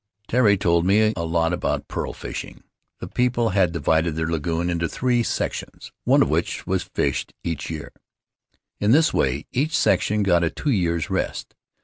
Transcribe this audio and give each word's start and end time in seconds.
'Tairi 0.29 0.57
told 0.59 0.83
me 0.83 1.13
a 1.15 1.23
lot 1.23 1.53
about 1.53 1.87
pearl 1.87 2.11
fishing. 2.11 2.63
The 3.01 3.07
people 3.07 3.49
had 3.49 3.71
divided 3.71 4.15
their 4.15 4.25
lagoon 4.25 4.67
into 4.67 4.89
three 4.89 5.21
sections, 5.21 5.91
one 6.05 6.23
of 6.23 6.29
which 6.31 6.65
was 6.65 6.89
fished 6.95 7.35
each 7.43 7.69
year. 7.69 7.93
In 8.79 8.93
this 8.93 9.13
way 9.13 9.45
each 9.51 9.77
section 9.77 10.23
got 10.23 10.43
a 10.43 10.49
two 10.49 10.71
years' 10.71 11.11
rest. 11.11 11.53